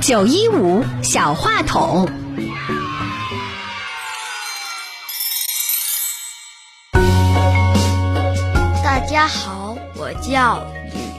[0.00, 2.08] 九一五小话筒，
[8.82, 10.66] 大家好，我叫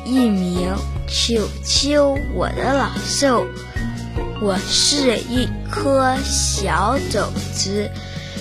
[0.06, 0.74] 吕一鸣，
[1.08, 3.46] 秋秋我的老寿，
[4.42, 7.90] 我是一颗小种子，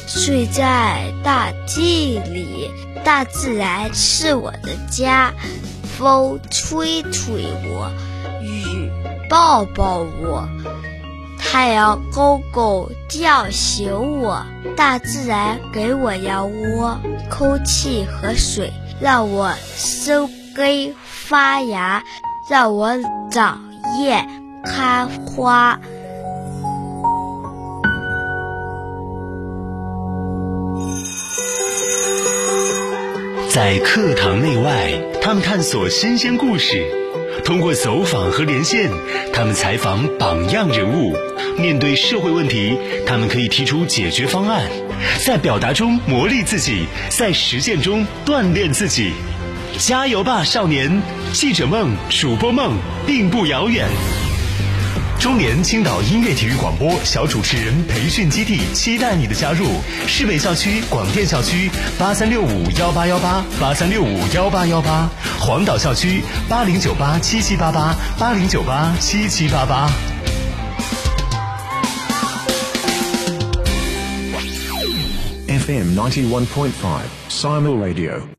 [0.09, 2.70] 睡在大地里，
[3.04, 5.34] 大自然是我的家，
[5.82, 7.91] 风吹吹我，
[8.42, 8.91] 雨
[9.28, 10.48] 抱抱我，
[11.38, 14.42] 太阳公公叫醒我，
[14.74, 16.98] 大自然给我羊窝，
[17.30, 22.02] 空气和水让我生根发芽，
[22.48, 22.97] 让我
[23.30, 23.61] 长
[24.00, 24.27] 叶
[24.64, 25.78] 开花。
[33.59, 36.77] 在课堂内外，他们探索新鲜故事；
[37.45, 38.89] 通过走访和连线，
[39.33, 41.17] 他们采访榜样人物。
[41.59, 44.70] 面对社会问题，他们可以提出解决方案。
[45.27, 49.11] 在表达中磨砺自己，在实践中锻炼自己。
[49.77, 51.03] 加油吧，少年！
[51.33, 52.77] 记者梦、主播梦
[53.09, 53.89] 并不遥远。
[55.19, 59.66] 中年青岛音乐体育广播小主持人培训基地，期待你的加入。
[60.06, 65.10] 市北校区广电校区八三六五幺八幺八八三六五幺八幺八，
[65.41, 69.91] 黄岛校区八零九八七七八八八零九八七七八八。
[75.48, 78.22] FM ninety one point five，Simul Radio.